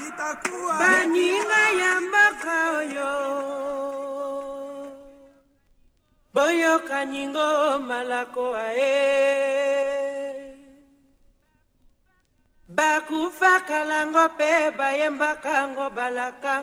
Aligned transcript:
litakuwa 0.00 0.78
baninga 0.78 1.62
ya 1.80 1.92
mboka 2.00 2.54
oyo 2.78 3.12
boyoka 6.34 6.98
ningo 7.04 7.48
malakoa 7.88 8.66
e 8.74 8.96
bakufaka 12.76 13.78
lango 13.90 14.24
mpe 14.34 14.50
bayembakango 14.78 15.86
balaka 15.96 16.54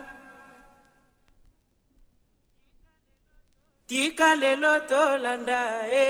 tika 3.88 4.28
lelo 4.40 4.74
tolanda 4.90 5.62
e 5.92 6.08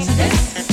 I 0.00 0.67